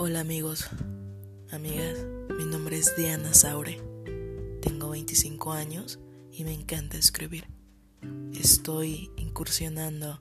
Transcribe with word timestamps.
Hola 0.00 0.20
amigos, 0.20 0.64
amigas, 1.50 1.98
mi 2.38 2.44
nombre 2.44 2.78
es 2.78 2.94
Diana 2.96 3.34
Saure, 3.34 3.82
tengo 4.62 4.90
25 4.90 5.50
años 5.50 5.98
y 6.30 6.44
me 6.44 6.52
encanta 6.52 6.96
escribir. 6.96 7.48
Estoy 8.32 9.10
incursionando 9.16 10.20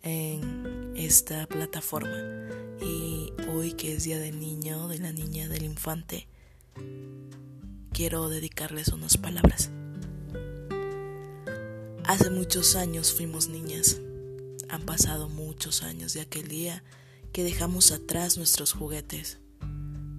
en 0.00 0.94
esta 0.96 1.46
plataforma 1.46 2.16
y 2.80 3.34
hoy 3.50 3.74
que 3.74 3.92
es 3.92 4.04
Día 4.04 4.18
del 4.18 4.40
Niño, 4.40 4.88
de 4.88 4.98
la 4.98 5.12
Niña, 5.12 5.46
del 5.46 5.64
Infante, 5.64 6.26
quiero 7.92 8.30
dedicarles 8.30 8.88
unas 8.88 9.18
palabras. 9.18 9.70
Hace 12.04 12.30
muchos 12.30 12.76
años 12.76 13.12
fuimos 13.12 13.50
niñas, 13.50 14.00
han 14.70 14.86
pasado 14.86 15.28
muchos 15.28 15.82
años 15.82 16.14
de 16.14 16.22
aquel 16.22 16.48
día 16.48 16.82
que 17.32 17.44
dejamos 17.44 17.92
atrás 17.92 18.36
nuestros 18.36 18.74
juguetes, 18.74 19.38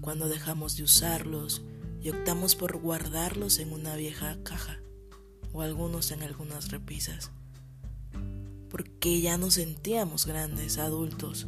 cuando 0.01 0.27
dejamos 0.27 0.77
de 0.77 0.83
usarlos 0.83 1.61
y 2.01 2.09
optamos 2.09 2.55
por 2.55 2.77
guardarlos 2.77 3.59
en 3.59 3.71
una 3.71 3.95
vieja 3.95 4.37
caja 4.43 4.79
o 5.51 5.61
algunos 5.61 6.09
en 6.11 6.23
algunas 6.23 6.71
repisas, 6.71 7.29
porque 8.69 9.21
ya 9.21 9.37
nos 9.37 9.53
sentíamos 9.53 10.25
grandes, 10.25 10.79
adultos, 10.79 11.45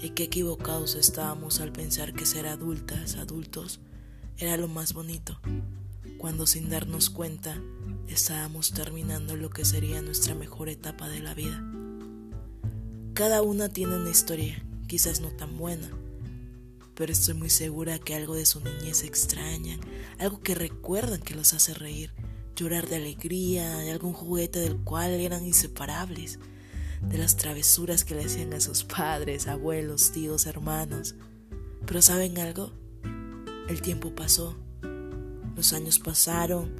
y 0.00 0.10
qué 0.10 0.24
equivocados 0.24 0.96
estábamos 0.96 1.60
al 1.60 1.70
pensar 1.70 2.12
que 2.12 2.26
ser 2.26 2.48
adultas, 2.48 3.14
adultos, 3.14 3.78
era 4.36 4.56
lo 4.56 4.66
más 4.66 4.94
bonito, 4.94 5.40
cuando 6.18 6.44
sin 6.44 6.68
darnos 6.68 7.08
cuenta 7.08 7.56
estábamos 8.08 8.72
terminando 8.72 9.36
lo 9.36 9.48
que 9.48 9.64
sería 9.64 10.02
nuestra 10.02 10.34
mejor 10.34 10.68
etapa 10.68 11.08
de 11.08 11.20
la 11.20 11.34
vida. 11.34 11.62
Cada 13.14 13.42
una 13.42 13.68
tiene 13.68 13.96
una 13.96 14.10
historia 14.10 14.64
quizás 14.92 15.22
no 15.22 15.30
tan 15.30 15.56
buena, 15.56 15.88
pero 16.94 17.12
estoy 17.12 17.32
muy 17.32 17.48
segura 17.48 17.98
que 17.98 18.14
algo 18.14 18.34
de 18.34 18.44
su 18.44 18.60
niñez 18.60 19.04
extrañan, 19.04 19.80
algo 20.18 20.42
que 20.42 20.54
recuerdan 20.54 21.22
que 21.22 21.34
los 21.34 21.54
hace 21.54 21.72
reír, 21.72 22.12
llorar 22.54 22.86
de 22.90 22.96
alegría, 22.96 23.78
de 23.78 23.90
algún 23.90 24.12
juguete 24.12 24.58
del 24.58 24.76
cual 24.76 25.12
eran 25.12 25.46
inseparables, 25.46 26.38
de 27.08 27.16
las 27.16 27.38
travesuras 27.38 28.04
que 28.04 28.14
le 28.14 28.26
hacían 28.26 28.52
a 28.52 28.60
sus 28.60 28.84
padres, 28.84 29.46
abuelos, 29.46 30.12
tíos, 30.12 30.44
hermanos. 30.44 31.14
Pero 31.86 32.02
¿saben 32.02 32.36
algo? 32.36 32.74
El 33.70 33.80
tiempo 33.80 34.14
pasó, 34.14 34.58
los 35.56 35.72
años 35.72 36.00
pasaron 36.00 36.70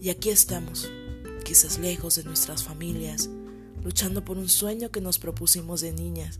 y 0.00 0.10
aquí 0.10 0.30
estamos, 0.30 0.88
quizás 1.44 1.80
lejos 1.80 2.14
de 2.14 2.22
nuestras 2.22 2.62
familias, 2.62 3.28
luchando 3.82 4.24
por 4.24 4.38
un 4.38 4.48
sueño 4.48 4.92
que 4.92 5.00
nos 5.00 5.18
propusimos 5.18 5.80
de 5.80 5.92
niñas 5.92 6.38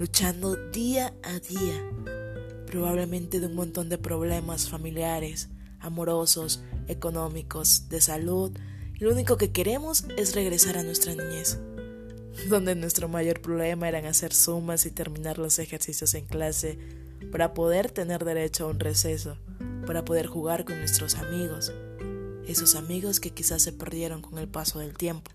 luchando 0.00 0.56
día 0.56 1.12
a 1.22 1.38
día, 1.40 1.84
probablemente 2.66 3.38
de 3.38 3.48
un 3.48 3.54
montón 3.54 3.90
de 3.90 3.98
problemas 3.98 4.70
familiares, 4.70 5.50
amorosos, 5.78 6.62
económicos, 6.88 7.90
de 7.90 8.00
salud, 8.00 8.50
y 8.98 9.04
lo 9.04 9.12
único 9.12 9.36
que 9.36 9.52
queremos 9.52 10.06
es 10.16 10.34
regresar 10.34 10.78
a 10.78 10.82
nuestra 10.84 11.14
niñez, 11.14 11.58
donde 12.48 12.74
nuestro 12.76 13.10
mayor 13.10 13.42
problema 13.42 13.90
era 13.90 14.08
hacer 14.08 14.32
sumas 14.32 14.86
y 14.86 14.90
terminar 14.90 15.36
los 15.36 15.58
ejercicios 15.58 16.14
en 16.14 16.24
clase 16.24 16.78
para 17.30 17.52
poder 17.52 17.90
tener 17.90 18.24
derecho 18.24 18.64
a 18.64 18.68
un 18.68 18.80
receso, 18.80 19.36
para 19.86 20.02
poder 20.02 20.28
jugar 20.28 20.64
con 20.64 20.78
nuestros 20.78 21.16
amigos, 21.16 21.74
esos 22.46 22.74
amigos 22.74 23.20
que 23.20 23.34
quizás 23.34 23.60
se 23.60 23.74
perdieron 23.74 24.22
con 24.22 24.38
el 24.38 24.48
paso 24.48 24.78
del 24.78 24.96
tiempo 24.96 25.30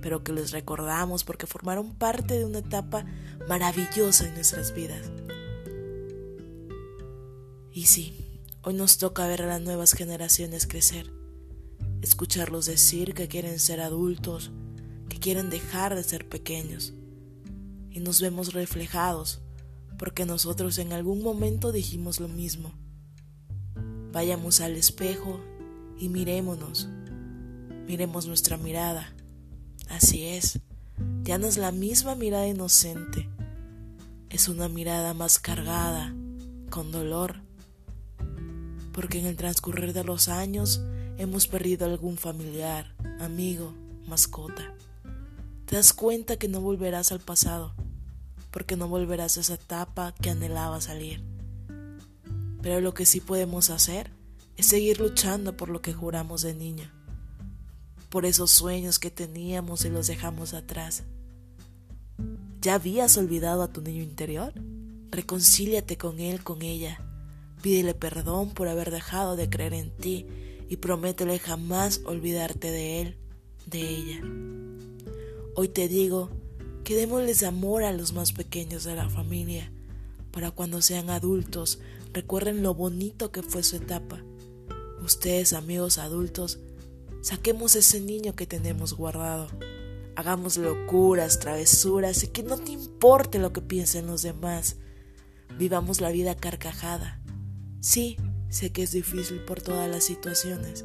pero 0.00 0.22
que 0.22 0.32
les 0.32 0.52
recordamos 0.52 1.24
porque 1.24 1.46
formaron 1.46 1.94
parte 1.94 2.38
de 2.38 2.44
una 2.44 2.58
etapa 2.58 3.04
maravillosa 3.48 4.26
en 4.26 4.34
nuestras 4.34 4.74
vidas. 4.74 5.10
Y 7.72 7.86
sí, 7.86 8.40
hoy 8.62 8.74
nos 8.74 8.98
toca 8.98 9.26
ver 9.26 9.42
a 9.42 9.46
las 9.46 9.60
nuevas 9.60 9.92
generaciones 9.92 10.66
crecer, 10.66 11.12
escucharlos 12.02 12.66
decir 12.66 13.14
que 13.14 13.28
quieren 13.28 13.58
ser 13.58 13.80
adultos, 13.80 14.50
que 15.08 15.18
quieren 15.18 15.50
dejar 15.50 15.94
de 15.94 16.04
ser 16.04 16.28
pequeños. 16.28 16.94
Y 17.90 18.00
nos 18.00 18.20
vemos 18.20 18.52
reflejados 18.52 19.40
porque 19.98 20.24
nosotros 20.24 20.78
en 20.78 20.92
algún 20.92 21.22
momento 21.22 21.72
dijimos 21.72 22.20
lo 22.20 22.28
mismo. 22.28 22.72
Vayamos 24.12 24.60
al 24.60 24.76
espejo 24.76 25.40
y 25.98 26.08
mirémonos, 26.08 26.88
miremos 27.86 28.26
nuestra 28.26 28.56
mirada 28.56 29.12
Así 29.88 30.26
es, 30.26 30.60
ya 31.22 31.38
no 31.38 31.46
es 31.46 31.56
la 31.56 31.72
misma 31.72 32.14
mirada 32.14 32.46
inocente, 32.46 33.28
es 34.28 34.48
una 34.48 34.68
mirada 34.68 35.14
más 35.14 35.38
cargada, 35.38 36.14
con 36.70 36.92
dolor, 36.92 37.40
porque 38.92 39.18
en 39.18 39.26
el 39.26 39.36
transcurrir 39.36 39.94
de 39.94 40.04
los 40.04 40.28
años 40.28 40.82
hemos 41.16 41.46
perdido 41.46 41.86
algún 41.86 42.18
familiar, 42.18 42.94
amigo, 43.18 43.74
mascota. 44.06 44.74
Te 45.64 45.76
das 45.76 45.92
cuenta 45.92 46.36
que 46.36 46.48
no 46.48 46.60
volverás 46.60 47.10
al 47.10 47.20
pasado, 47.20 47.74
porque 48.50 48.76
no 48.76 48.88
volverás 48.88 49.36
a 49.36 49.40
esa 49.40 49.54
etapa 49.54 50.14
que 50.20 50.30
anhelaba 50.30 50.80
salir. 50.80 51.22
Pero 52.60 52.80
lo 52.80 52.92
que 52.92 53.06
sí 53.06 53.20
podemos 53.20 53.70
hacer 53.70 54.10
es 54.56 54.66
seguir 54.66 55.00
luchando 55.00 55.56
por 55.56 55.70
lo 55.70 55.80
que 55.80 55.94
juramos 55.94 56.42
de 56.42 56.54
niño 56.54 56.97
por 58.08 58.26
esos 58.26 58.50
sueños 58.50 58.98
que 58.98 59.10
teníamos 59.10 59.84
y 59.84 59.90
los 59.90 60.06
dejamos 60.06 60.54
atrás. 60.54 61.04
¿Ya 62.60 62.74
habías 62.74 63.16
olvidado 63.16 63.62
a 63.62 63.72
tu 63.72 63.82
niño 63.82 64.02
interior? 64.02 64.52
Reconcíliate 65.10 65.96
con 65.96 66.20
él, 66.20 66.42
con 66.42 66.62
ella. 66.62 67.00
Pídele 67.62 67.94
perdón 67.94 68.50
por 68.50 68.68
haber 68.68 68.90
dejado 68.90 69.36
de 69.36 69.48
creer 69.48 69.74
en 69.74 69.90
ti 69.90 70.26
y 70.68 70.76
prométele 70.76 71.38
jamás 71.38 72.02
olvidarte 72.04 72.70
de 72.70 73.00
él, 73.00 73.16
de 73.66 73.88
ella. 73.88 74.22
Hoy 75.54 75.68
te 75.68 75.88
digo 75.88 76.30
que 76.84 76.94
démosles 76.94 77.42
amor 77.42 77.84
a 77.84 77.92
los 77.92 78.12
más 78.12 78.32
pequeños 78.32 78.84
de 78.84 78.94
la 78.94 79.10
familia, 79.10 79.70
para 80.30 80.50
cuando 80.50 80.82
sean 80.82 81.10
adultos 81.10 81.80
recuerden 82.12 82.62
lo 82.62 82.74
bonito 82.74 83.30
que 83.30 83.42
fue 83.42 83.62
su 83.62 83.76
etapa. 83.76 84.22
Ustedes, 85.02 85.52
amigos 85.52 85.98
adultos, 85.98 86.58
Saquemos 87.20 87.74
ese 87.74 88.00
niño 88.00 88.36
que 88.36 88.46
tenemos 88.46 88.94
guardado. 88.94 89.48
Hagamos 90.14 90.56
locuras, 90.56 91.40
travesuras 91.40 92.22
y 92.22 92.28
que 92.28 92.42
no 92.42 92.58
te 92.58 92.72
importe 92.72 93.38
lo 93.38 93.52
que 93.52 93.60
piensen 93.60 94.06
los 94.06 94.22
demás. 94.22 94.76
Vivamos 95.58 96.00
la 96.00 96.10
vida 96.10 96.36
carcajada. 96.36 97.20
Sí, 97.80 98.16
sé 98.48 98.70
que 98.70 98.84
es 98.84 98.92
difícil 98.92 99.40
por 99.44 99.60
todas 99.60 99.90
las 99.90 100.04
situaciones, 100.04 100.84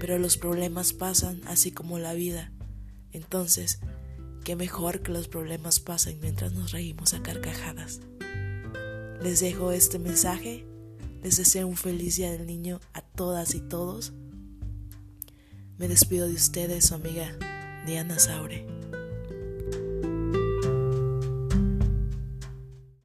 pero 0.00 0.18
los 0.18 0.36
problemas 0.36 0.92
pasan 0.92 1.40
así 1.46 1.70
como 1.70 1.98
la 1.98 2.12
vida. 2.14 2.52
Entonces, 3.12 3.80
qué 4.44 4.56
mejor 4.56 5.02
que 5.02 5.12
los 5.12 5.28
problemas 5.28 5.78
pasen 5.78 6.18
mientras 6.20 6.52
nos 6.52 6.72
reímos 6.72 7.14
a 7.14 7.22
carcajadas. 7.22 8.00
Les 9.22 9.40
dejo 9.40 9.70
este 9.70 10.00
mensaje. 10.00 10.66
Les 11.22 11.36
deseo 11.36 11.68
un 11.68 11.76
feliz 11.76 12.16
día 12.16 12.32
del 12.32 12.46
niño 12.46 12.80
a 12.94 13.00
todas 13.00 13.54
y 13.54 13.60
todos 13.60 14.12
me 15.82 15.88
despido 15.88 16.28
de 16.28 16.34
ustedes, 16.34 16.86
su 16.86 16.94
amiga 16.94 17.36
Diana 17.84 18.16
Saure. 18.16 18.64